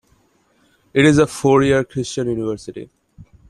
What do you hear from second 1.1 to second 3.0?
a four-year Christian university.